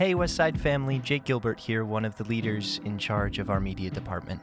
[0.00, 3.90] Hey, Westside family, Jake Gilbert here, one of the leaders in charge of our media
[3.90, 4.40] department.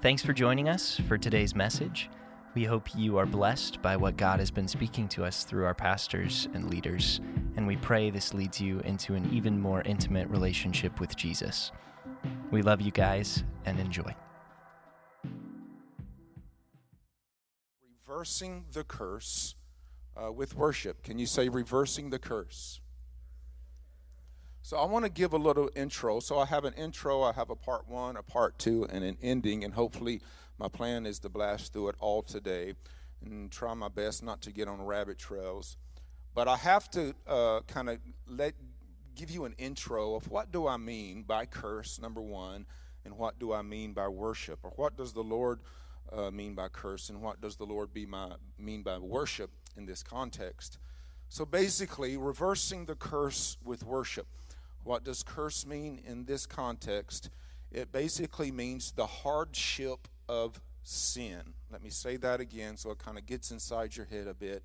[0.00, 2.10] Thanks for joining us for today's message.
[2.56, 5.74] We hope you are blessed by what God has been speaking to us through our
[5.76, 7.20] pastors and leaders,
[7.54, 11.70] and we pray this leads you into an even more intimate relationship with Jesus.
[12.50, 14.16] We love you guys and enjoy.
[18.08, 19.54] Reversing the curse
[20.20, 21.04] uh, with worship.
[21.04, 22.80] Can you say reversing the curse?
[24.64, 26.20] So I want to give a little intro.
[26.20, 29.18] So I have an intro, I have a part one, a part two, and an
[29.20, 30.22] ending, and hopefully
[30.56, 32.74] my plan is to blast through it all today
[33.24, 35.76] and try my best not to get on rabbit trails.
[36.32, 37.98] But I have to uh, kind of
[38.28, 38.54] let
[39.16, 42.64] give you an intro of what do I mean by curse, number one,
[43.04, 45.58] and what do I mean by worship, or what does the Lord
[46.12, 49.86] uh, mean by curse, and what does the Lord be my, mean by worship in
[49.86, 50.78] this context.
[51.28, 54.26] So basically, reversing the curse with worship.
[54.84, 57.30] What does curse mean in this context?
[57.70, 61.54] It basically means the hardship of sin.
[61.70, 64.62] Let me say that again so it kind of gets inside your head a bit.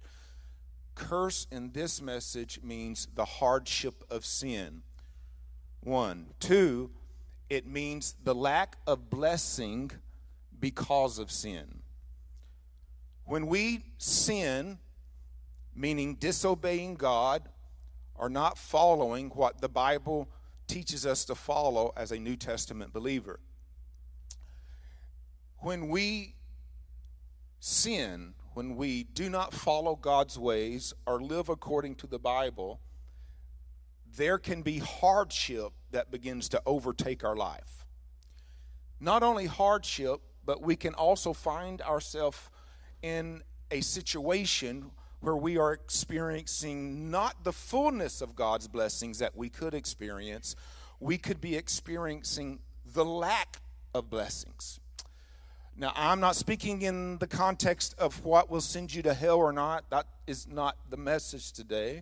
[0.96, 4.82] Curse in this message means the hardship of sin.
[5.82, 6.28] One.
[6.40, 6.90] Two,
[7.50, 9.92] it means the lack of blessing
[10.60, 11.82] because of sin.
[13.26, 14.80] When we sin,
[15.76, 17.44] meaning disobeying God,
[18.18, 20.30] are not following what the Bible
[20.68, 23.40] teaches us to follow as a New Testament believer.
[25.60, 26.36] When we
[27.60, 32.80] sin, when we do not follow God's ways or live according to the Bible,
[34.16, 37.86] there can be hardship that begins to overtake our life.
[39.00, 42.50] Not only hardship, but we can also find ourselves
[43.02, 49.50] in a situation where we are experiencing not the fullness of God's blessings that we
[49.50, 50.56] could experience,
[51.00, 53.58] we could be experiencing the lack
[53.94, 54.80] of blessings.
[55.76, 59.52] Now, I'm not speaking in the context of what will send you to hell or
[59.52, 59.90] not.
[59.92, 62.02] That is not the message today.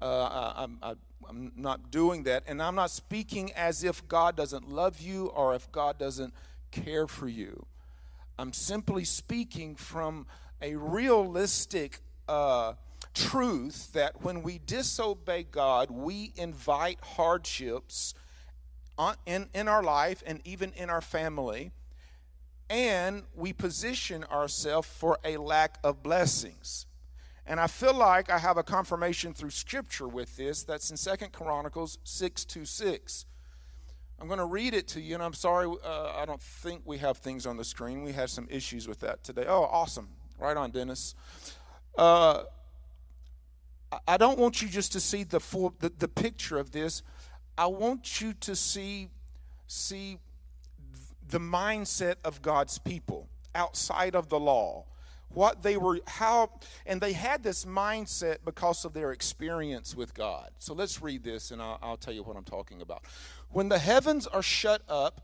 [0.00, 2.42] Uh, I'm, I'm not doing that.
[2.46, 6.34] And I'm not speaking as if God doesn't love you or if God doesn't
[6.70, 7.64] care for you.
[8.38, 10.26] I'm simply speaking from
[10.60, 12.00] a realistic
[12.32, 12.74] uh,
[13.12, 18.14] truth that when we disobey God, we invite hardships
[18.96, 21.72] on, in, in our life and even in our family,
[22.70, 26.86] and we position ourselves for a lack of blessings.
[27.44, 30.62] And I feel like I have a confirmation through scripture with this.
[30.62, 33.26] That's in Second Chronicles 6 to 6.
[34.18, 36.96] I'm going to read it to you, and I'm sorry, uh, I don't think we
[36.98, 38.02] have things on the screen.
[38.02, 39.44] We had some issues with that today.
[39.46, 40.08] Oh, awesome.
[40.38, 41.14] Right on, Dennis.
[41.96, 42.44] Uh,
[44.06, 47.02] I don't want you just to see the full the, the picture of this.
[47.58, 49.08] I want you to see
[49.66, 50.18] see
[51.28, 54.84] the mindset of God's people outside of the law.
[55.30, 56.50] What they were, how,
[56.84, 60.50] and they had this mindset because of their experience with God.
[60.58, 63.04] So let's read this and I'll, I'll tell you what I'm talking about.
[63.48, 65.22] When the heavens are shut up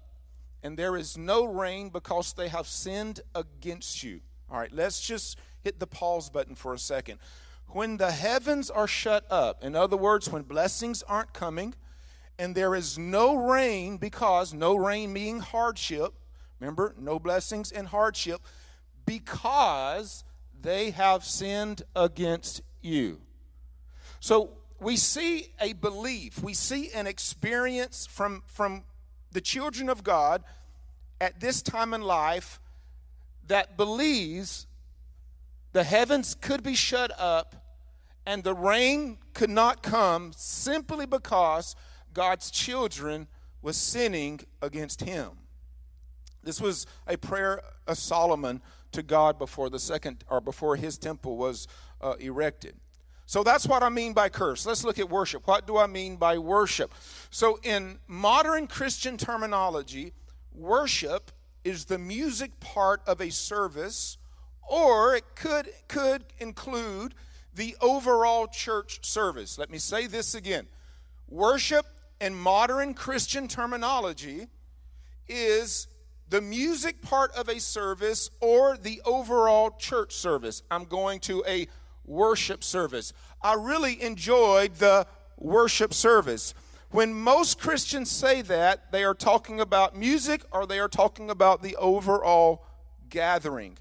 [0.63, 4.21] and there is no rain because they have sinned against you.
[4.51, 7.19] All right, let's just hit the pause button for a second.
[7.69, 11.75] When the heavens are shut up, in other words, when blessings aren't coming,
[12.39, 16.15] and there is no rain because no rain meaning hardship,
[16.61, 18.41] remember, no blessings and hardship,
[19.05, 20.25] because
[20.61, 23.21] they have sinned against you.
[24.21, 28.85] So we see a belief, we see an experience from, from
[29.33, 30.43] the children of God
[31.21, 32.61] at this time in life
[33.47, 34.67] that believes
[35.79, 37.55] the heavens could be shut up
[38.27, 41.77] and the rain could not come simply because
[42.13, 43.29] God's children
[43.63, 45.31] was sinning against him.
[46.43, 51.37] This was a prayer of Solomon to God before the second or before his temple
[51.37, 51.69] was
[52.01, 52.75] uh, erected.
[53.27, 54.67] So that's what I mean by curse.
[54.67, 55.47] Let's look at worship.
[55.47, 56.93] What do I mean by worship?
[57.31, 60.13] So in modern Christian terminology,
[60.53, 61.31] worship
[61.63, 64.19] is the music part of a service
[64.69, 67.15] or it could, could include
[67.55, 69.59] the overall church service.
[69.59, 70.69] Let me say this again
[71.29, 71.87] worship
[72.21, 74.47] in modern Christian terminology
[75.29, 75.89] is
[76.29, 80.63] the music part of a service or the overall church service.
[80.71, 81.69] I'm going to a
[82.05, 83.13] worship service.
[83.43, 85.07] I really enjoyed the
[85.37, 86.55] worship service.
[86.91, 91.63] When most Christians say that, they are talking about music or they are talking about
[91.63, 92.65] the overall
[93.11, 93.79] gathering.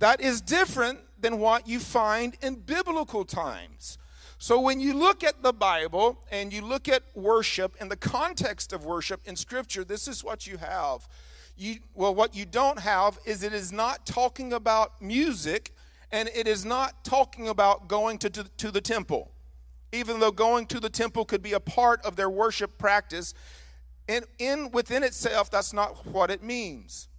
[0.00, 3.98] That is different than what you find in biblical times.
[4.38, 8.72] So when you look at the Bible and you look at worship and the context
[8.72, 11.06] of worship in Scripture, this is what you have.
[11.54, 15.74] You, well, what you don't have is it is not talking about music
[16.10, 19.30] and it is not talking about going to, to, to the temple.
[19.92, 23.34] Even though going to the temple could be a part of their worship practice,
[24.08, 27.09] and in within itself, that's not what it means.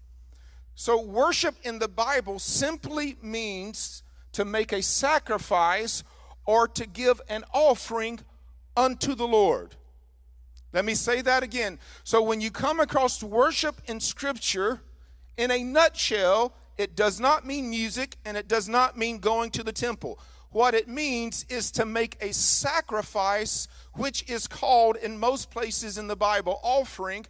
[0.76, 6.04] So, worship in the Bible simply means to make a sacrifice
[6.46, 8.20] or to give an offering
[8.76, 9.76] unto the Lord.
[10.74, 11.80] Let me say that again.
[12.04, 14.82] So, when you come across worship in Scripture,
[15.38, 19.64] in a nutshell, it does not mean music and it does not mean going to
[19.64, 20.20] the temple.
[20.52, 26.08] What it means is to make a sacrifice, which is called in most places in
[26.08, 27.26] the Bible offering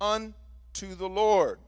[0.00, 1.58] unto the Lord.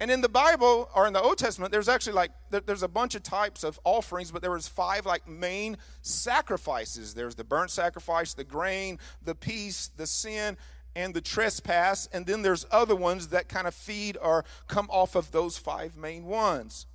[0.00, 3.14] And in the Bible or in the Old Testament, there's actually like there's a bunch
[3.14, 7.14] of types of offerings, but there was five like main sacrifices.
[7.14, 10.56] There's the burnt sacrifice, the grain, the peace, the sin,
[10.96, 12.08] and the trespass.
[12.12, 15.96] And then there's other ones that kind of feed or come off of those five
[15.96, 16.86] main ones.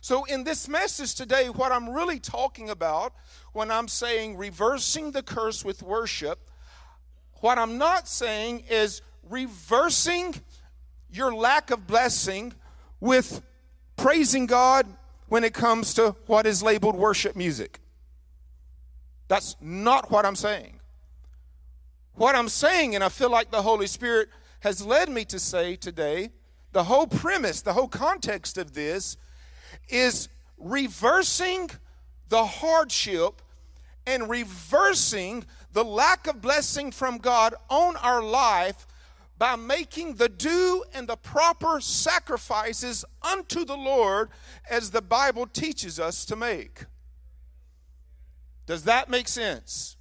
[0.00, 3.14] So, in this message today, what I'm really talking about
[3.52, 6.50] when I'm saying reversing the curse with worship,
[7.40, 10.34] what I'm not saying is reversing
[11.12, 12.52] your lack of blessing
[13.00, 13.42] with
[13.96, 14.86] praising God
[15.28, 17.80] when it comes to what is labeled worship music.
[19.28, 20.80] That's not what I'm saying.
[22.14, 24.28] What I'm saying, and I feel like the Holy Spirit
[24.60, 26.30] has led me to say today,
[26.72, 29.16] the whole premise, the whole context of this
[29.88, 30.28] is
[30.58, 31.70] reversing
[32.28, 33.40] the hardship
[34.06, 38.86] and reversing the lack of blessing from God on our life
[39.40, 44.28] by making the due and the proper sacrifices unto the Lord
[44.70, 46.84] as the Bible teaches us to make.
[48.66, 49.96] Does that make sense?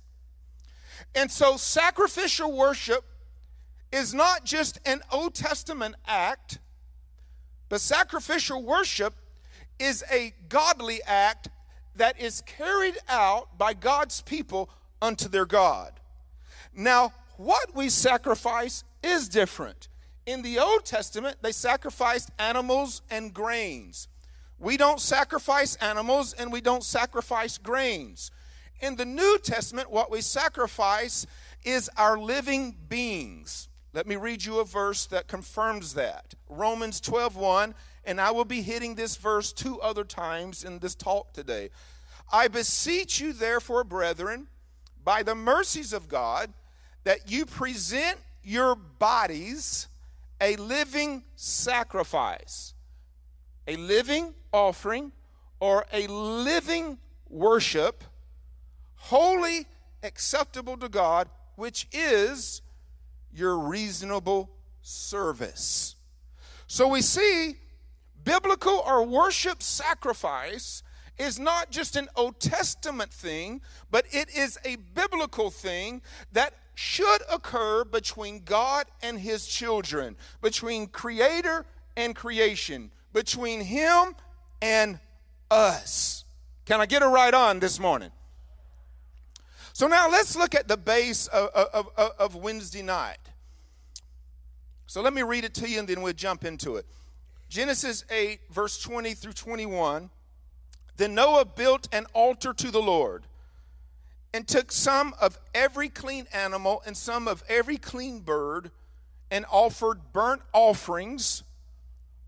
[1.16, 3.06] And so, sacrificial worship
[3.94, 6.60] is not just an Old Testament act,
[7.70, 9.14] but sacrificial worship
[9.80, 11.48] is a godly act
[11.96, 14.70] that is carried out by God's people
[15.02, 15.94] unto their God.
[16.76, 19.88] Now, what we sacrifice is different.
[20.26, 24.08] In the Old Testament, they sacrificed animals and grains.
[24.60, 28.30] We don't sacrifice animals and we don't sacrifice grains.
[28.82, 31.26] In the New Testament, what we sacrifice
[31.64, 33.70] is our living beings.
[33.94, 36.36] Let me read you a verse that confirms that.
[36.48, 37.74] Romans 12:1,
[38.06, 41.72] and I will be hitting this verse two other times in this talk today.
[42.32, 44.48] I beseech you therefore, brethren,
[45.04, 46.54] by the mercies of God,
[47.04, 48.20] that you present
[48.50, 49.88] your bodies
[50.42, 52.74] a living sacrifice,
[53.68, 55.12] a living offering,
[55.60, 56.98] or a living
[57.30, 58.04] worship,
[58.96, 59.68] holy,
[60.02, 62.62] acceptable to God, which is
[63.32, 64.50] your reasonable
[64.82, 65.96] service.
[66.66, 67.58] So we see
[68.24, 70.82] biblical or worship sacrifice
[71.20, 73.62] is not just an Old Testament thing,
[73.92, 76.02] but it is a biblical thing
[76.32, 81.66] that should occur between God and his children, between creator
[81.98, 84.16] and creation, between him
[84.62, 85.02] and
[85.52, 86.24] us.
[86.64, 88.12] Can I get it right on this morning?
[89.74, 91.50] So now let's look at the base of,
[91.98, 93.18] of, of, Wednesday night.
[94.88, 96.86] So let me read it to you and then we'll jump into it.
[97.50, 100.10] Genesis 8, verse 20 through 21.
[100.96, 103.26] Then Noah built an altar to the Lord
[104.34, 108.72] and took some of every clean animal and some of every clean bird
[109.32, 111.44] and offered burnt offerings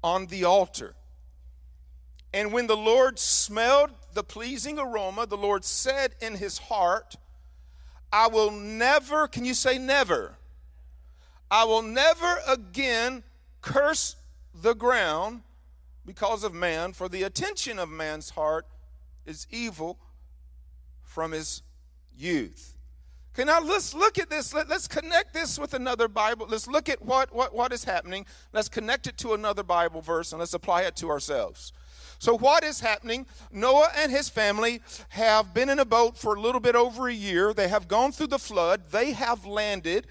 [0.03, 0.95] on the altar.
[2.33, 7.15] And when the Lord smelled the pleasing aroma, the Lord said in his heart,
[8.11, 10.37] I will never, can you say never?
[11.49, 13.23] I will never again
[13.61, 14.15] curse
[14.53, 15.41] the ground
[16.05, 18.65] because of man, for the attention of man's heart
[19.25, 19.99] is evil
[21.03, 21.61] from his
[22.21, 22.77] youth.
[23.33, 24.53] Okay, now let's look at this.
[24.53, 26.47] Let, us connect this with another Bible.
[26.49, 28.25] Let's look at what, what, what is happening.
[28.51, 31.71] Let's connect it to another Bible verse and let's apply it to ourselves.
[32.19, 33.25] So, what is happening?
[33.51, 37.13] Noah and his family have been in a boat for a little bit over a
[37.13, 37.53] year.
[37.53, 38.91] They have gone through the flood.
[38.91, 40.07] They have landed.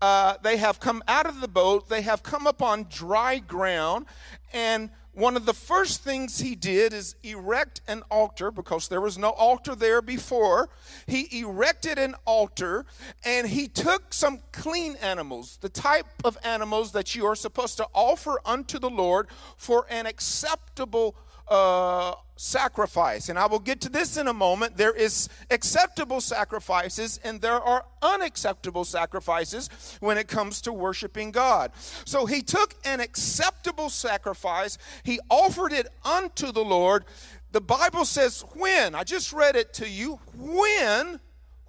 [0.00, 1.88] Uh, they have come out of the boat.
[1.88, 4.06] They have come up on dry ground.
[4.52, 9.18] And one of the first things he did is erect an altar because there was
[9.18, 10.70] no altar there before.
[11.06, 12.86] He erected an altar
[13.24, 17.86] and he took some clean animals, the type of animals that you are supposed to
[17.92, 21.14] offer unto the Lord for an acceptable
[21.52, 23.28] uh, sacrifice.
[23.28, 24.78] And I will get to this in a moment.
[24.78, 29.68] There is acceptable sacrifices and there are unacceptable sacrifices
[30.00, 31.72] when it comes to worshiping God.
[32.06, 37.04] So he took an acceptable sacrifice, he offered it unto the Lord.
[37.52, 38.94] The Bible says when.
[38.94, 40.18] I just read it to you.
[40.34, 41.20] When,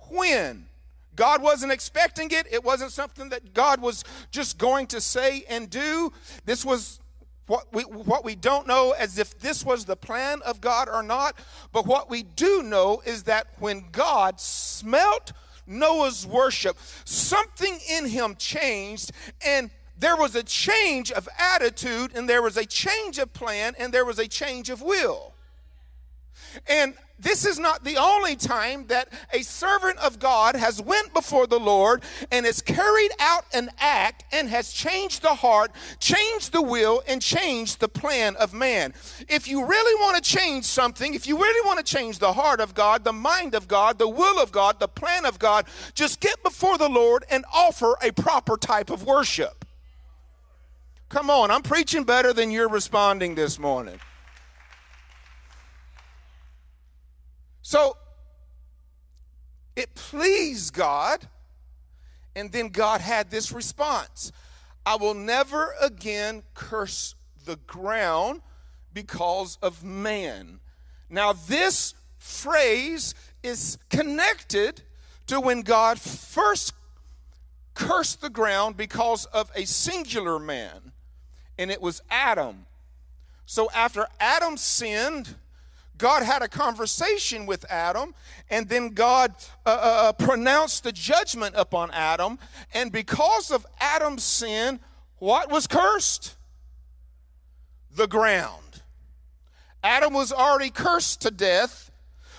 [0.10, 0.68] when.
[1.16, 2.48] God wasn't expecting it.
[2.50, 6.14] It wasn't something that God was just going to say and do.
[6.46, 7.02] This was
[7.48, 11.04] what we, what we don't know as if this was the plan of God or
[11.04, 11.38] not,
[11.72, 15.34] but what we do know is that when God smelt
[15.68, 19.12] Noah's worship, something in him changed
[19.46, 23.94] and there was a change of attitude and there was a change of plan and
[23.94, 25.34] there was a change of will.
[26.68, 31.48] And this is not the only time that a servant of God has went before
[31.48, 36.62] the Lord and has carried out an act and has changed the heart, changed the
[36.62, 38.94] will, and changed the plan of man.
[39.30, 42.60] If you really want to change something, if you really want to change the heart
[42.60, 45.66] of God, the mind of God, the will of God, the plan of God,
[45.96, 49.66] just get before the Lord and offer a proper type of worship.
[51.10, 54.00] Come on, I'm preaching better than you're responding this morning.
[57.64, 57.98] So
[59.76, 61.28] it pleased God,
[62.36, 64.32] and then God had this response
[64.86, 67.16] I will never again curse
[67.46, 68.42] the ground
[68.94, 70.60] because of man.
[71.10, 74.82] Now, this phrase is connected
[75.28, 76.74] to when God first
[77.74, 80.92] cursed the ground because of a singular man,
[81.58, 82.66] and it was Adam.
[83.46, 85.36] So, after Adam sinned,
[85.98, 88.16] God had a conversation with Adam,
[88.50, 89.36] and then God
[89.66, 92.40] uh, uh, uh, pronounced the judgment upon Adam.
[92.74, 94.80] And because of Adam's sin,
[95.20, 96.36] what was cursed?
[97.96, 98.82] The ground.
[99.84, 101.92] Adam was already cursed to death,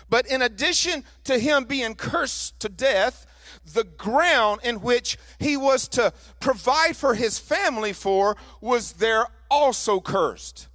[0.08, 3.26] but in addition to him being cursed to death,
[3.72, 10.00] the ground in which he was to provide for his family for was there also
[10.00, 10.68] cursed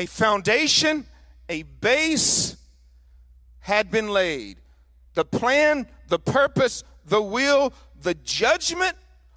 [0.00, 1.04] a foundation,
[1.50, 2.56] a base
[3.58, 4.56] had been laid.
[5.12, 8.96] The plan, the purpose, the will, the judgment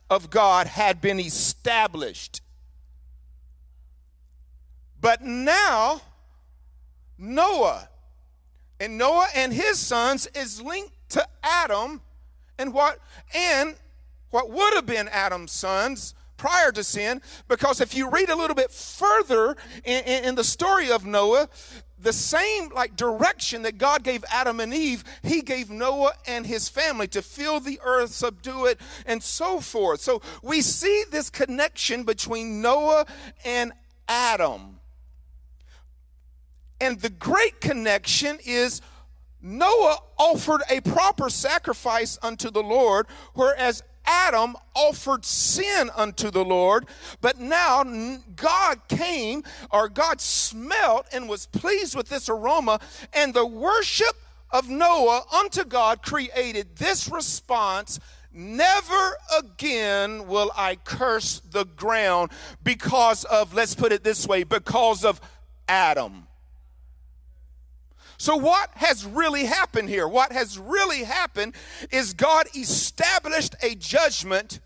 [0.09, 2.39] of God had been established.
[5.01, 5.99] But now,
[7.17, 7.89] Noah
[8.79, 11.99] and Noah and his sons is linked to Adam
[12.57, 12.99] and what
[13.35, 13.75] and
[14.29, 18.53] what would have been Adam's sons prior to sin, because if you read a little
[18.53, 21.47] bit further in, in, in the story of Noah,
[21.97, 26.67] the same like direction that God gave Adam and Eve, he gave Noah and his
[26.67, 30.01] family to fill the earth, subdue it, and so forth.
[30.01, 33.05] So we see this connection between Noah
[33.45, 33.71] and
[34.09, 34.81] Adam.
[36.81, 38.81] And the great connection is
[39.41, 46.85] Noah offered a proper sacrifice unto the Lord, whereas Adam offered sin unto the Lord,
[47.21, 47.83] but now
[48.35, 52.79] God came, or God smelt and was pleased with this aroma,
[53.13, 54.15] and the worship
[54.51, 57.99] of Noah unto God created this response
[58.35, 62.31] Never again will I curse the ground
[62.63, 65.21] because of, let's put it this way, because of
[65.67, 66.22] Adam.
[68.23, 70.07] So, what has really happened here?
[70.07, 71.55] What has really happened
[71.91, 74.61] is God established a judgment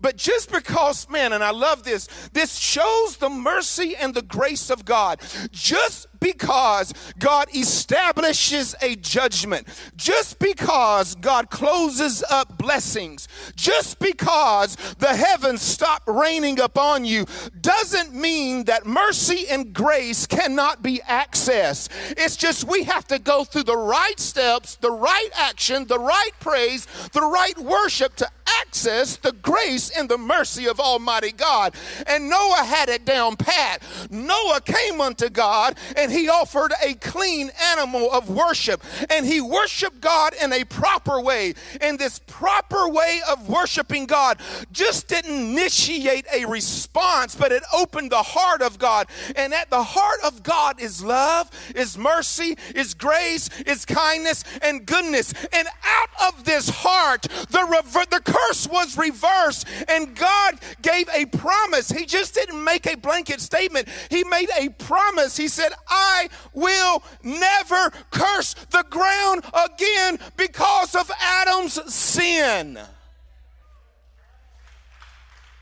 [0.00, 4.70] but just because, man, and I love this, this shows the mercy and the grace
[4.70, 5.20] of God.
[5.50, 15.14] Just because God establishes a judgment, just because God closes up blessings, just because the
[15.14, 17.26] heavens stop raining upon you,
[17.60, 21.88] doesn't mean that mercy and grace cannot be accessed.
[22.16, 26.30] It's just we have to go through the right steps, the right action, the right
[26.40, 28.28] praise, the right worship to
[28.60, 31.74] access the grace and the mercy of Almighty God.
[32.06, 33.82] And Noah had it down pat.
[34.10, 38.82] Noah came unto God and he offered a clean animal of worship.
[39.10, 41.54] And he worshiped God in a proper way.
[41.80, 44.40] And this proper way of worshiping God
[44.72, 49.08] just didn't initiate a response, but it opened the heart of God.
[49.36, 54.86] And at the heart of God is love, is mercy, is grace, is kindness, and
[54.86, 55.32] goodness.
[55.52, 61.26] And out of this heart, the, rever- the curse was reversed and God gave a
[61.26, 61.90] promise.
[61.90, 65.36] He just didn't make a blanket statement, He made a promise.
[65.36, 72.78] He said, I will never curse the ground again because of Adam's sin.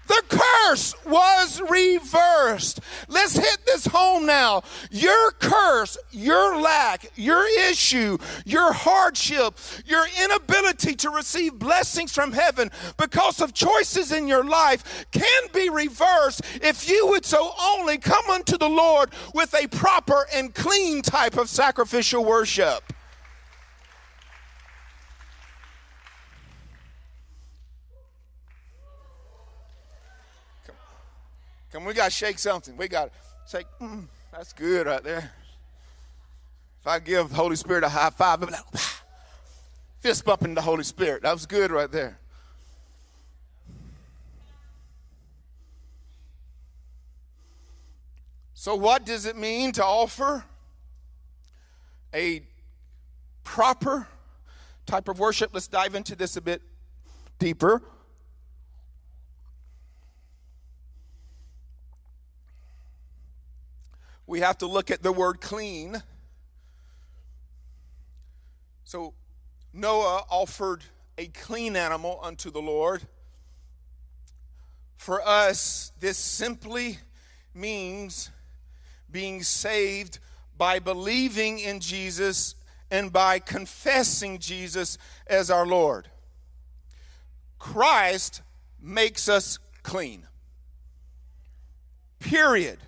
[0.09, 2.81] The curse was reversed.
[3.09, 4.63] Let's hit this home now.
[4.91, 12.71] Your curse, your lack, your issue, your hardship, your inability to receive blessings from heaven
[12.97, 18.29] because of choices in your life can be reversed if you would so only come
[18.31, 22.93] unto the Lord with a proper and clean type of sacrificial worship.
[31.73, 32.77] Come, we got to shake something.
[32.77, 33.11] We got to
[33.45, 35.33] say, mm, that's good right there.
[36.81, 38.55] If I give Holy Spirit a high five, like,
[39.99, 41.23] fist bumping the Holy Spirit.
[41.23, 42.19] That was good right there.
[48.55, 50.45] So, what does it mean to offer
[52.13, 52.43] a
[53.45, 54.09] proper
[54.85, 55.51] type of worship?
[55.53, 56.63] Let's dive into this a bit
[57.39, 57.83] deeper.
[64.29, 66.03] We have to look at the word clean.
[68.85, 69.15] So
[69.73, 70.85] Noah offered
[71.17, 73.03] a clean animal unto the Lord.
[74.99, 76.99] For us, this simply
[77.55, 78.31] means
[79.11, 80.19] being saved
[80.59, 82.55] by believing in Jesus
[82.91, 86.11] and by confessing Jesus as our Lord.
[87.59, 88.43] Christ
[88.79, 90.27] makes us clean.
[92.19, 92.79] Period.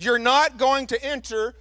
[0.00, 1.54] You're not going to enter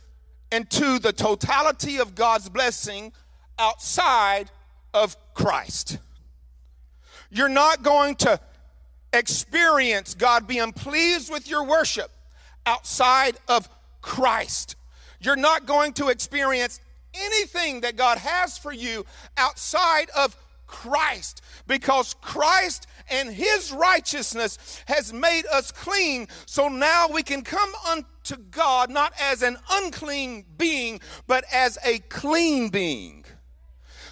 [0.50, 3.12] into the totality of God's blessing
[3.60, 4.50] outside
[4.94, 5.98] of Christ.
[7.30, 8.40] You're not going to
[9.12, 12.12] experience God being pleased with your worship
[12.66, 13.68] outside of
[14.02, 14.78] Christ.
[15.20, 16.80] You're not going to experience
[17.14, 19.06] anything that God has for you
[19.36, 26.28] outside of Christ because Christ and his righteousness has made us clean.
[26.46, 28.06] So now we can come unto
[28.38, 33.26] God not as an unclean being, but as a clean being.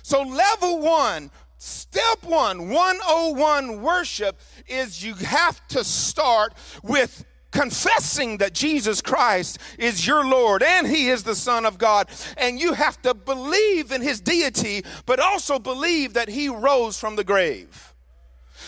[0.04, 6.54] So, level one, step one, 101 worship is you have to start
[6.84, 12.10] with confessing that Jesus Christ is your Lord and He is the Son of God.
[12.38, 17.16] And you have to believe in His deity, but also believe that He rose from
[17.16, 17.87] the grave.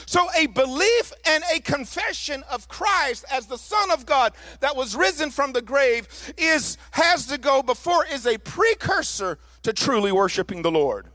[0.09, 4.95] So, a belief and a confession of Christ as the Son of God that was
[4.95, 10.63] risen from the grave is has to go before is a precursor to truly worshiping
[10.63, 11.09] the Lord.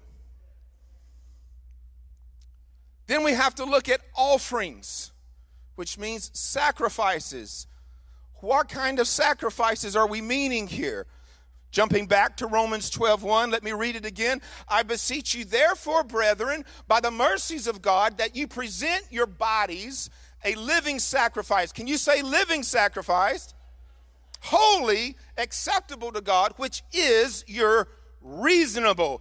[3.09, 5.11] Then we have to look at offerings
[5.75, 7.67] which means sacrifices.
[8.43, 11.09] What kind of sacrifices are we meaning here?
[11.75, 14.41] Jumping back to Romans 12:1, let me read it again.
[14.69, 20.09] I beseech you therefore, brethren, by the mercies of God, that you present your bodies
[20.45, 21.73] a living sacrifice.
[21.73, 23.55] Can you say living sacrifice?
[24.43, 27.89] Holy, acceptable to God, which is your
[28.21, 29.21] reasonable.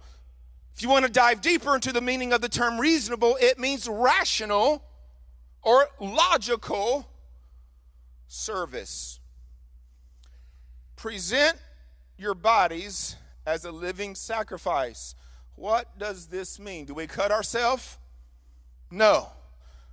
[0.76, 3.88] If you want to dive deeper into the meaning of the term reasonable, it means
[3.88, 4.84] rational
[5.60, 7.10] or logical
[8.28, 9.18] service.
[10.94, 11.58] Present
[12.16, 15.14] your bodies as a living sacrifice.
[15.56, 16.84] What does this mean?
[16.86, 17.98] Do we cut ourselves?
[18.90, 19.28] No.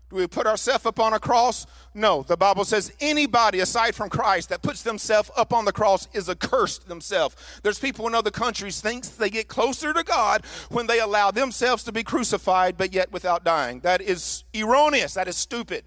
[0.10, 1.66] Do we put ourselves up on a cross?
[1.94, 2.24] No.
[2.24, 6.30] The Bible says anybody aside from Christ that puts themselves up on the cross is
[6.30, 7.36] accursed themselves.
[7.64, 11.84] There's people in other countries thinks they get closer to God when they allow themselves
[11.86, 13.80] to be crucified but yet without dying.
[13.82, 15.14] That is erroneous.
[15.14, 15.86] That is stupid.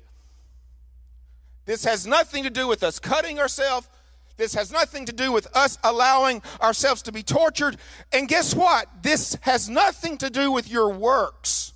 [1.67, 3.89] This has nothing to do with us cutting ourselves.
[4.37, 7.77] This has nothing to do with us allowing ourselves to be tortured.
[8.13, 8.89] And guess what?
[9.03, 11.73] This has nothing to do with your works.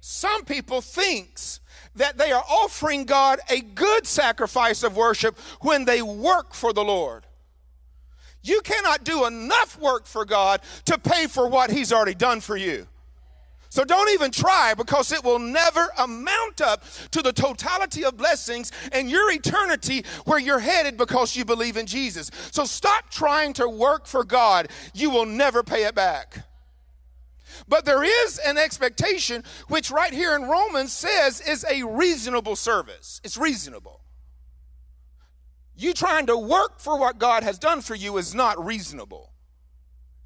[0.00, 1.60] Some people thinks
[1.96, 6.84] that they are offering God a good sacrifice of worship when they work for the
[6.84, 7.26] Lord.
[8.42, 12.56] You cannot do enough work for God to pay for what he's already done for
[12.56, 12.86] you.
[13.70, 18.72] So don't even try because it will never amount up to the totality of blessings
[18.92, 22.30] and your eternity where you're headed because you believe in Jesus.
[22.50, 24.68] So stop trying to work for God.
[24.94, 26.46] You will never pay it back.
[27.66, 33.20] But there is an expectation, which right here in Romans says is a reasonable service.
[33.24, 34.00] It's reasonable.
[35.76, 39.32] You trying to work for what God has done for you is not reasonable.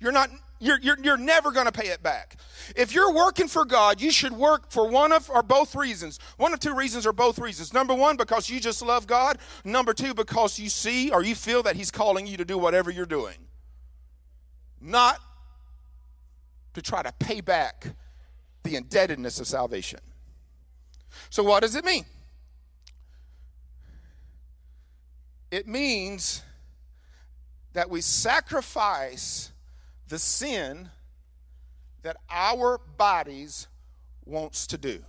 [0.00, 0.30] You're not
[0.62, 2.36] you're, you're, you're never going to pay it back.
[2.76, 6.20] If you're working for God, you should work for one of or both reasons.
[6.36, 7.74] One of two reasons or both reasons.
[7.74, 9.38] Number one, because you just love God.
[9.64, 12.90] Number two, because you see or you feel that He's calling you to do whatever
[12.90, 13.34] you're doing.
[14.80, 15.18] Not
[16.74, 17.88] to try to pay back
[18.62, 20.00] the indebtedness of salvation.
[21.28, 22.04] So, what does it mean?
[25.50, 26.42] It means
[27.72, 29.51] that we sacrifice
[30.12, 30.90] the sin
[32.02, 33.66] that our bodies
[34.26, 35.02] wants to do.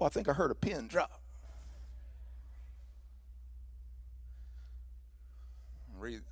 [0.00, 1.20] I think I heard a pin drop.
[5.98, 6.22] Read,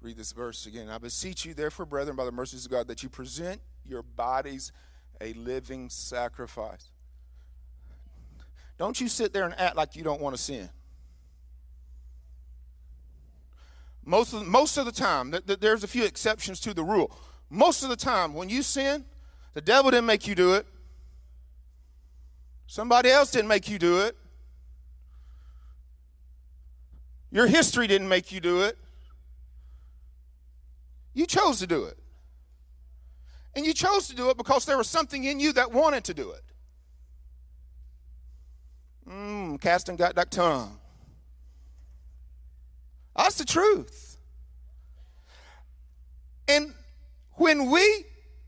[0.00, 0.88] read this verse again.
[0.88, 4.72] I beseech you, therefore, brethren, by the mercies of God, that you present your bodies
[5.20, 6.92] a living sacrifice.
[8.78, 10.70] Don't you sit there and act like you don't want to sin.
[14.04, 17.16] Most of, most of the time, there's a few exceptions to the rule.
[17.48, 19.04] Most of the time, when you sin,
[19.54, 20.66] the devil didn't make you do it.
[22.66, 24.16] Somebody else didn't make you do it.
[27.30, 28.76] Your history didn't make you do it.
[31.14, 31.98] You chose to do it.
[33.54, 36.14] And you chose to do it because there was something in you that wanted to
[36.14, 36.42] do it.
[39.08, 40.78] Mmm, casting got that tongue.
[43.16, 44.16] That's the truth.
[46.48, 46.74] And
[47.34, 48.04] when we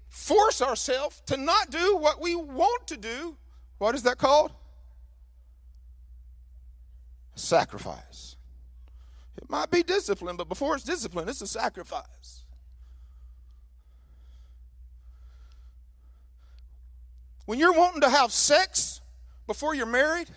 [0.09, 3.37] force ourselves to not do what we want to do,
[3.79, 4.53] what is that called?
[7.35, 8.37] Sacrifice.
[9.37, 12.45] It might be discipline, but before it's discipline, it's a sacrifice.
[17.47, 19.01] When you're wanting to have sex
[19.47, 20.29] before you're married,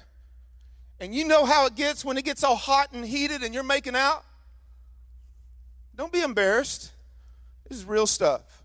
[0.99, 3.63] and you know how it gets when it gets all hot and heated and you're
[3.63, 4.23] making out,
[5.95, 6.91] don't be embarrassed.
[7.67, 8.63] This is real stuff.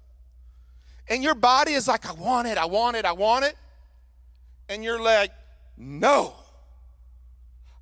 [1.09, 3.57] And your body is like, I want it, I want it, I want it.
[4.69, 5.33] And you're like,
[5.77, 6.35] no.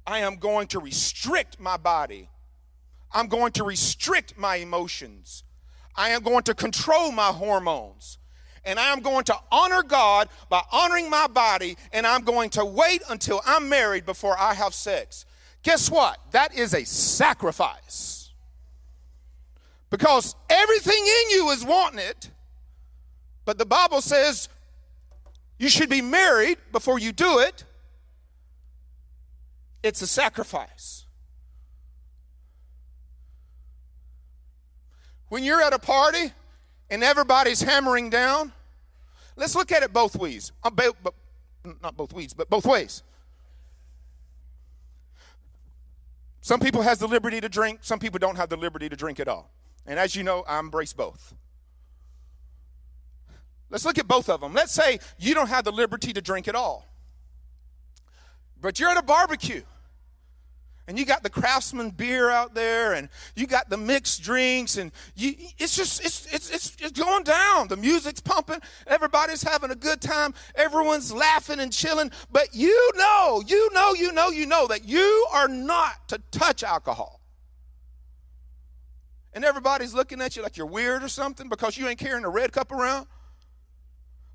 [0.07, 2.29] I am going to restrict my body.
[3.13, 5.45] I'm going to restrict my emotions.
[5.95, 8.19] I am going to control my hormones
[8.65, 12.65] and I am going to honor God by honoring my body, and I'm going to
[12.65, 15.27] wait until I'm married before I have sex.
[15.63, 16.19] Guess what?
[16.33, 18.31] That is a sacrifice.
[19.91, 22.31] Because everything in you is wanting it,
[23.45, 24.49] but the Bible says
[25.59, 27.65] you should be married before you do it.
[29.83, 31.07] It's a sacrifice.
[35.29, 36.33] When you're at a party
[36.91, 38.53] and everybody's hammering down,
[39.37, 40.53] let's look at it both ways.
[40.63, 40.71] Uh,
[41.83, 43.03] not both ways, but both ways.
[46.41, 49.21] Some people has the liberty to drink, some people don't have the liberty to drink
[49.21, 49.51] at all.
[49.87, 51.35] And as you know, I embrace both.
[53.71, 54.53] Let's look at both of them.
[54.53, 56.87] Let's say you don't have the liberty to drink at all.
[58.61, 59.63] But you're at a barbecue
[60.87, 64.91] and you got the craftsman beer out there and you got the mixed drinks and
[65.15, 67.69] you, it's just it's, it's, it's, it's going down.
[67.69, 68.61] The music's pumping.
[68.87, 70.35] Everybody's having a good time.
[70.55, 72.11] Everyone's laughing and chilling.
[72.31, 76.65] But you know you know you know you know that you are not to touch
[76.65, 77.21] alcohol.
[79.33, 82.31] And everybody's looking at you like you're weird or something because you ain't carrying a
[82.31, 83.07] red cup around?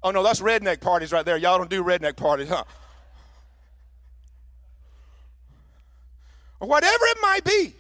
[0.01, 1.35] Oh no that's redneck parties right there.
[1.35, 2.63] Y'all don't do redneck parties huh
[6.65, 7.73] or whatever it might be.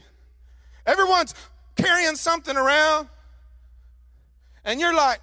[0.85, 1.33] Everyone's
[1.75, 3.09] carrying something around,
[4.63, 5.19] and you're like,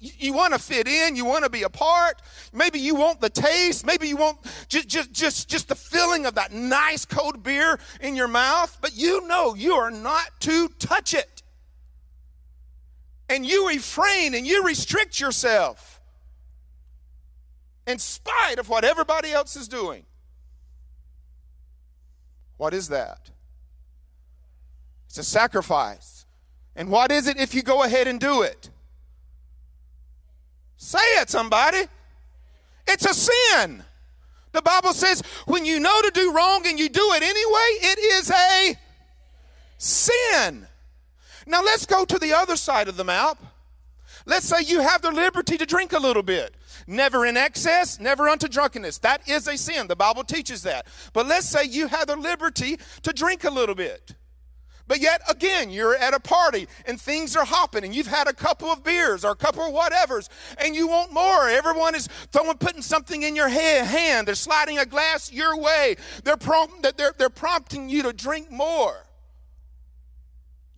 [0.00, 2.20] you, you want to fit in, you want to be a part.
[2.52, 6.34] Maybe you want the taste, maybe you want just, just, just, just the feeling of
[6.34, 11.14] that nice cold beer in your mouth, but you know you are not to touch
[11.14, 11.42] it.
[13.30, 16.00] And you refrain and you restrict yourself
[17.86, 20.04] in spite of what everybody else is doing.
[22.58, 23.30] What is that?
[25.06, 26.26] It's a sacrifice.
[26.76, 28.68] And what is it if you go ahead and do it?
[30.76, 31.84] Say it, somebody.
[32.86, 33.82] It's a sin.
[34.52, 37.98] The Bible says when you know to do wrong and you do it anyway, it
[37.98, 38.78] is a
[39.76, 40.66] sin.
[41.46, 43.38] Now let's go to the other side of the map.
[44.26, 46.54] Let's say you have the liberty to drink a little bit.
[46.90, 48.96] Never in excess, never unto drunkenness.
[48.98, 49.88] That is a sin.
[49.88, 50.86] The Bible teaches that.
[51.12, 54.14] But let's say you have the liberty to drink a little bit.
[54.86, 58.32] But yet again, you're at a party and things are hopping and you've had a
[58.32, 61.46] couple of beers or a couple of whatevers and you want more.
[61.50, 64.26] Everyone is throwing, putting something in your hand.
[64.26, 65.96] They're sliding a glass your way.
[66.24, 66.38] They're,
[66.96, 69.04] they're, they're prompting you to drink more.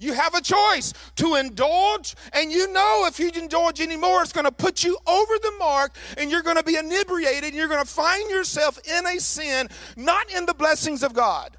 [0.00, 4.46] You have a choice to indulge, and you know if you indulge anymore, it's going
[4.46, 7.84] to put you over the mark, and you're going to be inebriated, and you're going
[7.84, 11.58] to find yourself in a sin, not in the blessings of God.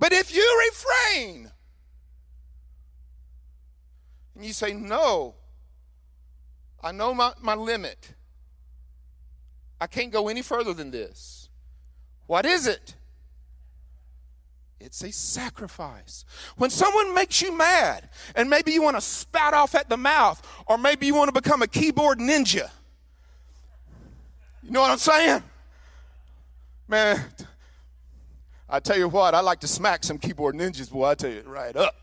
[0.00, 1.52] But if you refrain,
[4.34, 5.36] and you say, No,
[6.82, 8.14] I know my, my limit.
[9.80, 11.48] I can't go any further than this.
[12.26, 12.96] What is it?
[14.84, 16.24] It's a sacrifice.
[16.56, 20.46] When someone makes you mad, and maybe you want to spout off at the mouth,
[20.66, 22.68] or maybe you want to become a keyboard ninja.
[24.62, 25.42] You know what I'm saying?
[26.88, 27.24] Man,
[28.68, 31.42] I tell you what, I like to smack some keyboard ninjas, boy, I tell you,
[31.46, 31.94] right up.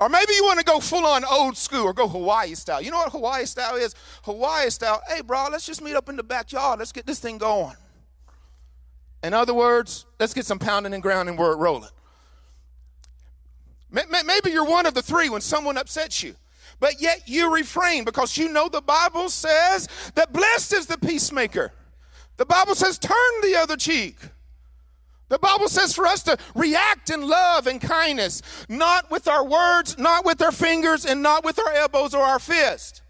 [0.00, 2.82] Or maybe you want to go full on old school or go Hawaii style.
[2.82, 3.94] You know what Hawaii style is?
[4.24, 6.80] Hawaii style, hey, bro, let's just meet up in the backyard.
[6.80, 7.76] Let's get this thing going.
[9.22, 11.90] In other words, let's get some pounding and grounding it rolling.
[13.90, 16.34] Maybe you're one of the three when someone upsets you,
[16.80, 21.72] but yet you refrain because you know the Bible says that blessed is the peacemaker.
[22.38, 24.16] The Bible says turn the other cheek.
[25.28, 29.96] The Bible says for us to react in love and kindness, not with our words,
[29.98, 33.02] not with our fingers, and not with our elbows or our fist.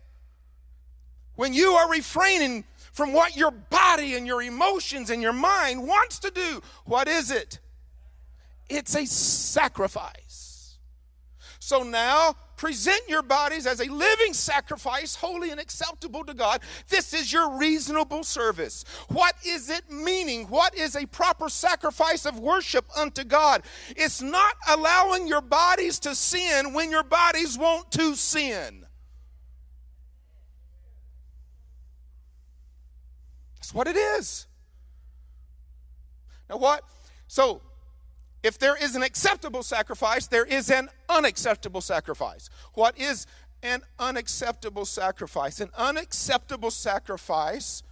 [1.34, 6.18] When you are refraining from what your body and your emotions and your mind wants
[6.20, 7.58] to do, what is it?
[8.68, 10.78] It's a sacrifice.
[11.58, 16.60] So now present your bodies as a living sacrifice, holy and acceptable to God.
[16.88, 18.84] This is your reasonable service.
[19.08, 20.48] What is it meaning?
[20.48, 23.62] What is a proper sacrifice of worship unto God?
[23.96, 28.86] It's not allowing your bodies to sin when your bodies want to sin.
[33.72, 34.46] What it is.
[36.48, 36.84] Now, what?
[37.26, 37.62] So,
[38.42, 42.50] if there is an acceptable sacrifice, there is an unacceptable sacrifice.
[42.74, 43.26] What is
[43.62, 45.60] an unacceptable sacrifice?
[45.60, 47.82] An unacceptable sacrifice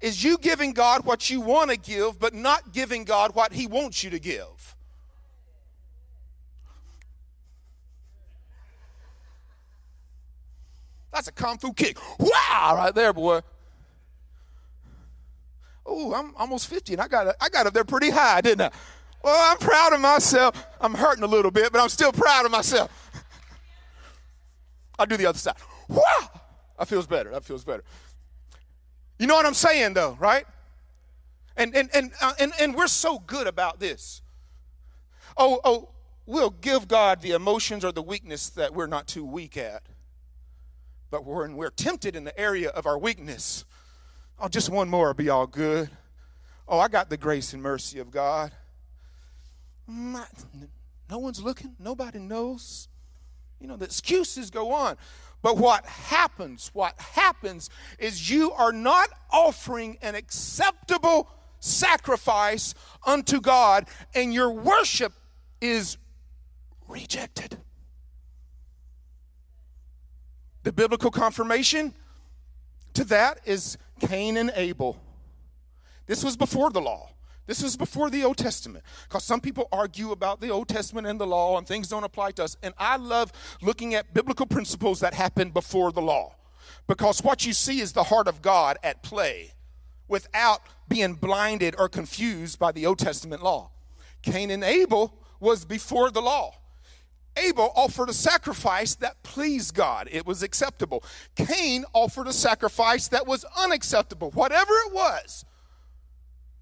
[0.00, 3.66] is you giving God what you want to give, but not giving God what He
[3.66, 4.76] wants you to give.
[11.12, 11.98] That's a kung fu kick.
[12.18, 13.40] Wow, right there, boy.
[15.88, 18.70] Oh, I'm almost 50 and I got, I got up there pretty high, didn't I?
[19.22, 20.66] Well, I'm proud of myself.
[20.80, 22.90] I'm hurting a little bit, but I'm still proud of myself.
[24.98, 25.56] I'll do the other side.
[25.88, 26.02] Wow!
[26.78, 27.30] That feels better.
[27.30, 27.82] That feels better.
[29.18, 30.44] You know what I'm saying, though, right?
[31.56, 34.22] And and and uh, and, and we're so good about this.
[35.36, 35.90] Oh oh,
[36.26, 39.82] we'll give God the emotions or the weakness that we're not too weak at.
[41.10, 43.64] But when we're tempted in the area of our weakness,
[44.40, 45.90] oh, just one more will be all good.
[46.66, 48.52] Oh, I got the grace and mercy of God
[49.90, 50.26] mm,
[51.10, 52.88] no one's looking, nobody knows.
[53.60, 54.96] You know, the excuses go on.
[55.42, 61.28] But what happens, what happens is you are not offering an acceptable
[61.60, 62.74] sacrifice
[63.06, 65.12] unto God, and your worship
[65.60, 65.96] is
[66.86, 67.58] rejected.
[70.64, 71.94] The biblical confirmation
[72.94, 74.98] to that is Cain and Abel.
[76.06, 77.10] This was before the law.
[77.46, 78.84] This was before the Old Testament.
[79.04, 82.32] Because some people argue about the Old Testament and the law, and things don't apply
[82.32, 82.56] to us.
[82.62, 83.32] And I love
[83.62, 86.36] looking at biblical principles that happened before the law.
[86.86, 89.52] Because what you see is the heart of God at play
[90.08, 93.70] without being blinded or confused by the Old Testament law.
[94.22, 96.54] Cain and Abel was before the law.
[97.38, 100.08] Abel offered a sacrifice that pleased God.
[100.10, 101.02] It was acceptable.
[101.36, 104.30] Cain offered a sacrifice that was unacceptable.
[104.32, 105.44] Whatever it was,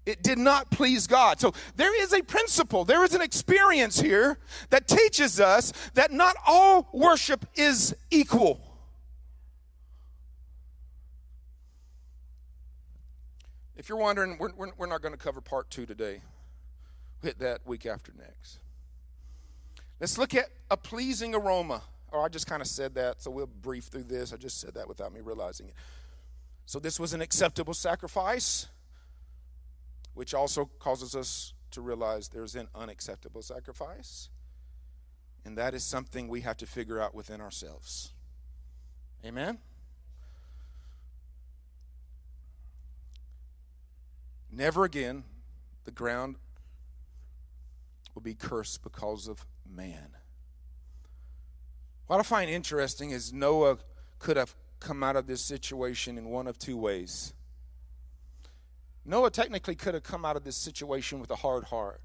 [0.05, 1.39] it did not please God.
[1.39, 6.35] So there is a principle, there is an experience here that teaches us that not
[6.47, 8.61] all worship is equal.
[13.75, 16.21] If you're wondering, we're, we're, not going to cover part two today.
[17.21, 18.59] We'll hit that week after next.
[19.99, 21.81] Let's look at a pleasing aroma.
[22.11, 24.31] Or oh, I just kind of said that, so we'll brief through this.
[24.31, 25.73] I just said that without me realizing it.
[26.65, 28.67] So this was an acceptable sacrifice
[30.17, 34.29] which also causes us to realize there's an unacceptable sacrifice.
[35.45, 38.13] And that is something we have to figure out within ourselves.
[39.23, 39.59] Amen?
[44.51, 45.23] Never again
[45.83, 46.37] the ground
[48.15, 50.09] will be cursed because of man.
[52.07, 53.77] What I find interesting is Noah
[54.19, 57.33] could have come out of this situation in one of two ways.
[59.05, 62.01] Noah technically could have come out of this situation with a hard heart.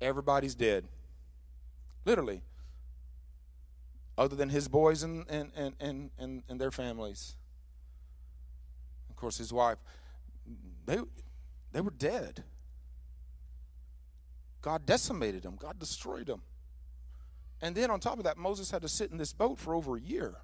[0.00, 0.88] Everybody's dead.
[2.04, 2.42] Literally.
[4.18, 7.36] Other than his boys and, and, and, and, and, their families.
[9.08, 9.78] Of course, his wife.
[10.84, 10.98] They,
[11.72, 12.44] they were dead.
[14.62, 16.42] God decimated them, God destroyed them.
[17.60, 19.96] And then on top of that, Moses had to sit in this boat for over
[19.96, 20.36] a year,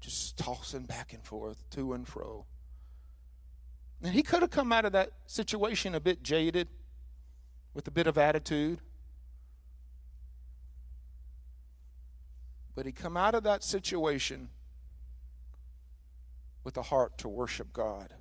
[0.00, 2.44] just tossing back and forth, to and fro.
[4.02, 6.68] And he could have come out of that situation a bit jaded,
[7.74, 8.80] with a bit of attitude.
[12.74, 14.48] But he come out of that situation
[16.64, 18.12] with a heart to worship God.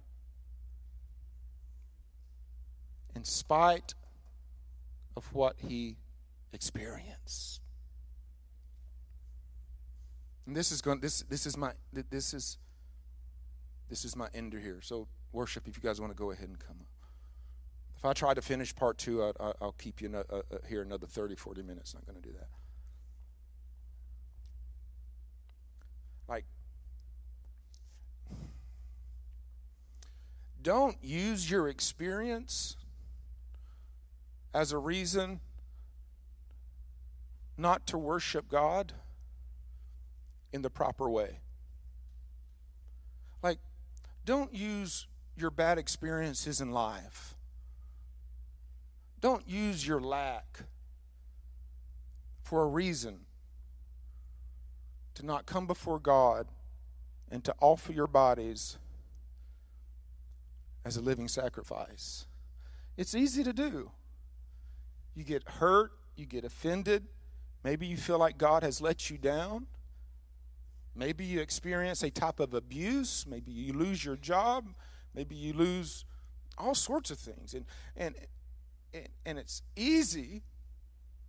[3.15, 3.93] In spite
[5.15, 5.97] of what he
[6.53, 7.61] experienced.
[10.45, 12.57] And this is going this this is my this is
[13.89, 14.79] this is my ender here.
[14.81, 16.87] So worship if you guys want to go ahead and come up.
[17.97, 20.81] If I try to finish part 2, I, will keep you no, uh, uh, here
[20.81, 21.93] another 30 40 minutes.
[21.93, 22.47] I'm not going to do that.
[26.27, 26.45] Like
[30.61, 32.75] don't use your experience
[34.55, 35.41] as a reason
[37.57, 38.93] not to worship God
[40.53, 41.41] in the proper way.
[43.43, 43.59] Like,
[44.23, 47.35] don't use your bad experiences in life.
[49.19, 50.61] Don't use your lack
[52.41, 53.25] for a reason
[55.15, 56.47] to not come before God
[57.29, 58.77] and to offer your bodies
[60.85, 62.25] as a living sacrifice.
[62.95, 63.91] It's easy to do.
[65.15, 67.07] You get hurt, you get offended,
[67.63, 69.67] maybe you feel like God has let you down.
[70.95, 74.73] Maybe you experience a type of abuse, maybe you lose your job,
[75.13, 76.05] maybe you lose
[76.57, 77.53] all sorts of things.
[77.53, 77.65] And
[77.97, 78.15] and
[78.93, 80.43] and, and it's easy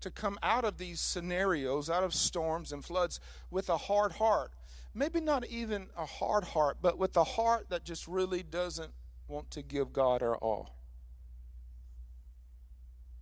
[0.00, 3.18] to come out of these scenarios, out of storms and floods
[3.50, 4.52] with a hard heart.
[4.94, 8.92] Maybe not even a hard heart, but with a heart that just really doesn't
[9.26, 10.75] want to give God our all.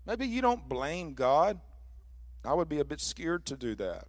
[0.07, 1.61] Maybe you don't blame God.
[2.45, 4.07] I would be a bit scared to do that.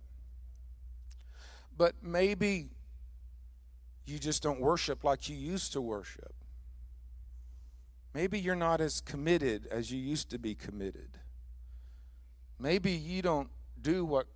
[1.78, 2.70] But maybe
[4.06, 6.34] you just don't worship like you used to worship.
[8.14, 11.20] Maybe you're not as committed as you used to be committed.
[12.60, 13.50] Maybe you don't
[13.82, 14.28] do what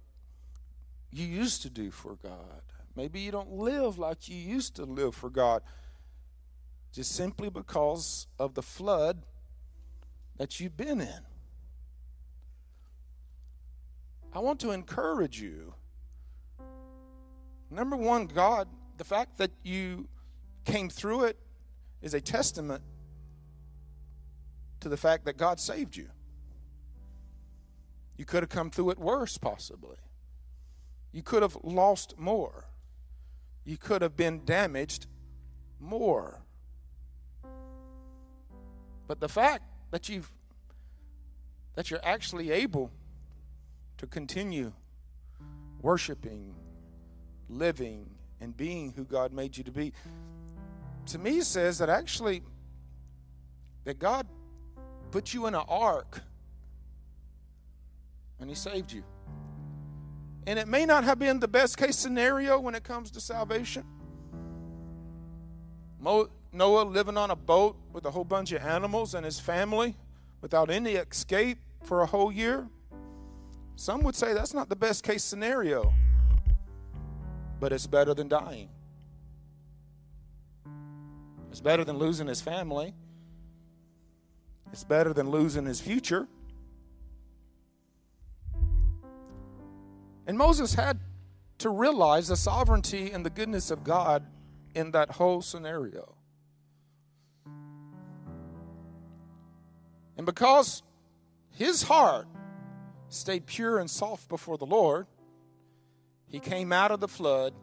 [1.11, 2.61] you used to do for God.
[2.95, 5.61] Maybe you don't live like you used to live for God
[6.91, 9.23] just simply because of the flood
[10.37, 11.28] that you've been in.
[14.31, 15.73] I want to encourage you.
[17.71, 20.07] Number one, God, the fact that you
[20.65, 21.37] came through it
[22.01, 22.83] is a testament
[24.79, 26.09] to the fact that God saved you.
[28.17, 29.97] You could have come through it worse, possibly.
[31.11, 32.65] You could have lost more.
[33.65, 35.07] You could have been damaged
[35.79, 36.41] more.
[39.07, 40.31] But the fact that you've
[41.75, 42.91] that you're actually able
[43.99, 44.73] to continue
[45.81, 46.55] worshiping,
[47.49, 48.09] living,
[48.41, 49.93] and being who God made you to be,
[51.07, 52.41] to me says that actually
[53.83, 54.25] that God
[55.11, 56.21] put you in an ark
[58.39, 59.03] and he saved you.
[60.47, 63.83] And it may not have been the best case scenario when it comes to salvation.
[66.01, 69.97] Noah living on a boat with a whole bunch of animals and his family
[70.41, 72.69] without any escape for a whole year.
[73.79, 75.93] Some would say that's not the best case scenario,
[77.61, 78.67] but it's better than dying.
[81.49, 82.93] It's better than losing his family.
[84.73, 86.27] It's better than losing his future.
[90.27, 90.99] And Moses had
[91.59, 94.25] to realize the sovereignty and the goodness of God
[94.75, 96.15] in that whole scenario.
[100.17, 100.83] And because
[101.53, 102.27] his heart
[103.09, 105.07] stayed pure and soft before the Lord,
[106.27, 107.53] he came out of the flood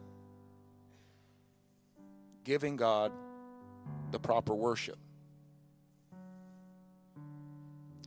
[2.43, 3.11] giving God
[4.11, 4.97] the proper worship.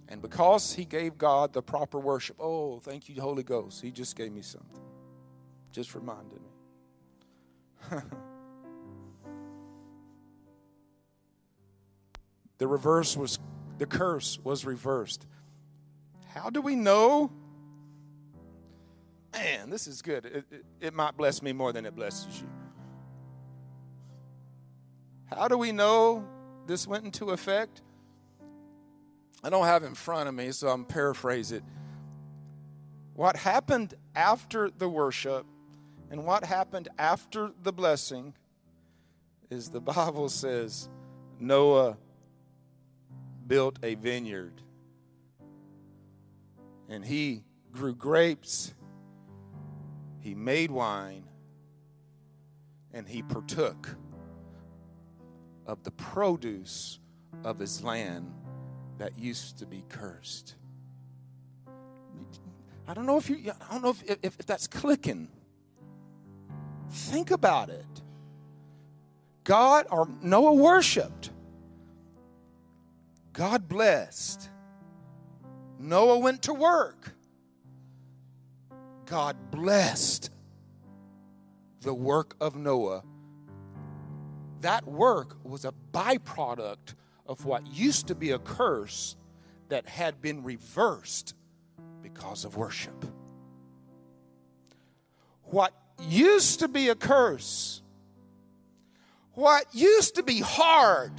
[0.09, 3.81] And because he gave God the proper worship, oh, thank you, Holy Ghost.
[3.81, 4.81] He just gave me something.
[5.71, 6.49] Just reminded me.
[12.59, 13.39] the reverse was,
[13.79, 15.27] the curse was reversed.
[16.35, 17.31] How do we know?
[19.33, 20.27] Man, this is good.
[20.27, 22.49] It, it, it, might bless me more than it blesses you.
[25.27, 26.25] How do we know
[26.67, 27.83] this went into effect?
[29.43, 31.63] I don't have in front of me, so I'm paraphrase it.
[33.15, 35.47] What happened after the worship
[36.11, 38.35] and what happened after the blessing
[39.51, 40.89] is the Bible says
[41.39, 41.97] Noah
[43.47, 44.63] built a vineyard
[46.89, 48.75] and he grew grapes
[50.21, 51.25] he made wine
[52.93, 53.97] and he partook
[55.67, 56.99] of the produce
[57.45, 58.33] of his land
[58.99, 60.57] that used to be cursed.
[62.87, 65.29] I don't know if you I don't know if, if, if that's clicking.
[66.91, 67.87] Think about it.
[69.45, 71.31] God or Noah worshiped.
[73.33, 74.51] God blessed.
[75.79, 77.15] Noah went to work.
[79.11, 80.31] God blessed
[81.81, 83.03] the work of Noah.
[84.61, 86.95] That work was a byproduct
[87.27, 89.17] of what used to be a curse
[89.69, 91.35] that had been reversed
[92.05, 93.05] because of worship.
[95.43, 97.83] What used to be a curse,
[99.33, 101.11] what used to be hard,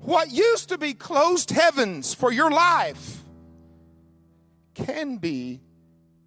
[0.00, 3.22] what used to be closed heavens for your life
[4.74, 5.60] can be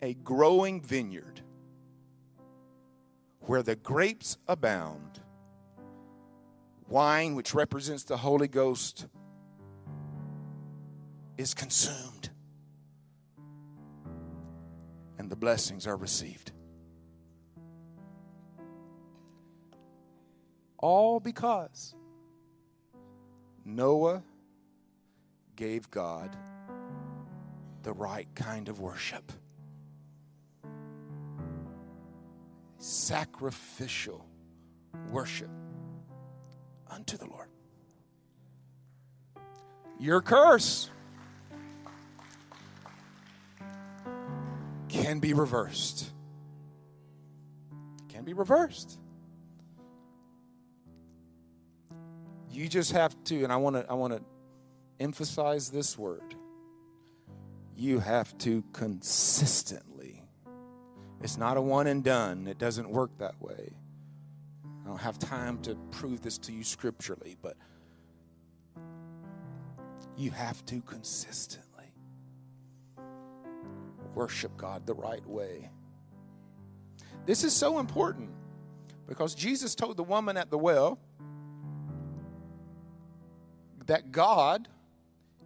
[0.02, 1.42] a growing vineyard
[3.42, 5.20] where the grapes abound.
[6.88, 9.08] Wine, which represents the Holy Ghost,
[11.38, 12.30] is consumed
[15.18, 16.52] and the blessings are received.
[20.78, 21.96] All because
[23.64, 24.24] Noah
[25.56, 26.36] gave God
[27.82, 29.32] the right kind of worship.
[32.78, 34.26] Sacrificial
[35.12, 35.50] worship
[36.90, 37.50] unto the Lord.
[40.00, 40.90] Your curse
[44.90, 46.12] can be reversed.
[48.10, 49.00] Can be reversed.
[52.50, 54.22] You just have to, and I want to I want to
[55.00, 56.36] emphasize this word.
[57.76, 59.95] You have to consistently.
[61.26, 62.46] It's not a one and done.
[62.46, 63.72] It doesn't work that way.
[64.64, 67.58] I don't have time to prove this to you scripturally, but
[70.16, 71.88] you have to consistently
[74.14, 75.72] worship God the right way.
[77.26, 78.30] This is so important
[79.08, 81.00] because Jesus told the woman at the well
[83.88, 84.68] that God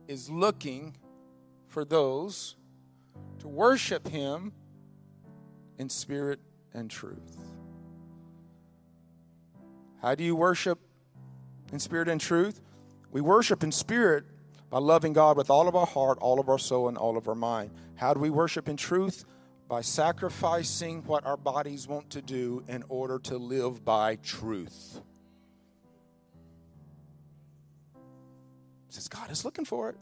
[0.10, 0.98] is looking
[1.70, 2.58] for those
[3.40, 4.52] to worship Him
[5.80, 6.40] in spirit
[6.74, 7.38] and truth.
[10.02, 10.80] How do you worship
[11.74, 12.62] in spirit and truth?
[13.12, 14.26] We worship in spirit
[14.70, 17.28] by loving God with all of our heart, all of our soul, and all of
[17.28, 17.72] our mind.
[17.96, 19.26] How do we worship in truth?
[19.68, 25.02] By sacrificing what our bodies want to do in order to live by truth.
[28.90, 29.96] says God is looking for it.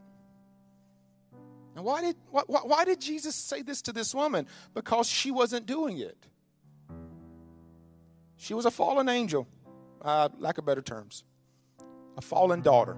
[1.77, 4.47] And why did, why, why did Jesus say this to this woman?
[4.73, 6.17] Because she wasn't doing it.
[8.35, 9.47] She was a fallen angel,
[10.01, 11.23] uh, lack of better terms,
[12.17, 12.97] a fallen daughter.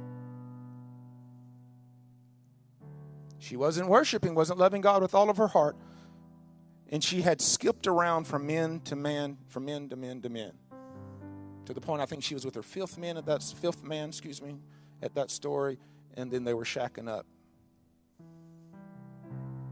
[3.40, 5.76] She wasn't worshiping, wasn't loving God with all of her heart.
[6.88, 10.54] And she had skipped around from men to man, from men to men to men.
[11.66, 14.08] To the point I think she was with her fifth man at that fifth man,
[14.08, 14.60] excuse me,
[15.04, 15.80] at that story,
[16.16, 17.26] and then they were shacking up.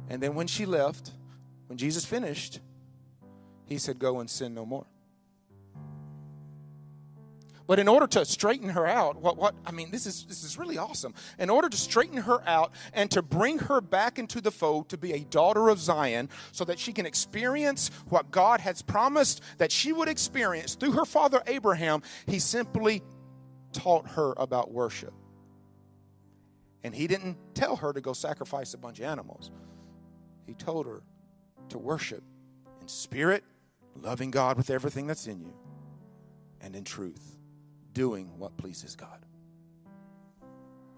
[0.10, 1.12] And then when she left,
[1.68, 2.60] when Jesus finished,
[3.66, 4.86] he said, Go and sin no more.
[7.68, 10.58] But in order to straighten her out, what, what I mean, this is this is
[10.58, 11.14] really awesome.
[11.38, 14.98] In order to straighten her out and to bring her back into the fold to
[14.98, 19.74] be a daughter of Zion, so that she can experience what God has promised that
[19.74, 23.04] she would experience through her father Abraham, he simply
[23.74, 25.14] taught her about worship.
[26.86, 29.52] And he didn't tell her to go sacrifice a bunch of animals.
[30.48, 31.04] He told her
[31.70, 32.24] to worship
[32.82, 33.44] in spirit,
[34.02, 35.54] loving God with everything that's in you,
[36.62, 37.38] and in truth
[37.94, 39.26] doing what pleases God.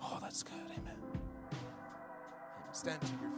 [0.01, 0.53] Oh, that's good.
[0.53, 0.95] Amen.
[2.71, 3.29] Stand to your feet.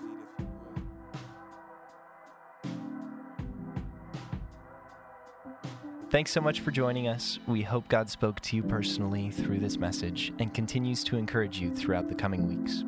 [6.12, 7.40] Thanks so much for joining us.
[7.48, 11.74] We hope God spoke to you personally through this message and continues to encourage you
[11.74, 12.84] throughout the coming weeks.